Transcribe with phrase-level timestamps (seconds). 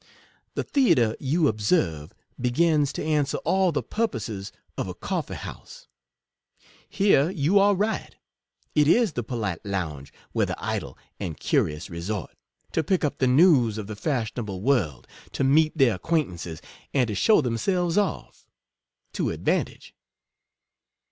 [0.55, 5.89] The Theatre, you observe, begins to an swer all the purposes of a coffee house.
[6.89, 8.15] Here 35 you are right;
[8.73, 12.35] it is the polite lounge, where the idle and curious resort,
[12.71, 16.63] to pick up the news of the fashionable world, to meet their acquaintances,
[16.95, 18.47] and to show themselves off.
[19.13, 19.93] to advantage.